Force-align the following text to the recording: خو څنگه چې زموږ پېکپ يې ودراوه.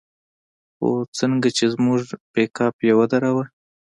خو 0.75 0.87
څنگه 1.17 1.49
چې 1.57 1.65
زموږ 1.73 2.01
پېکپ 2.33 2.75
يې 2.87 2.93
ودراوه. 2.99 3.43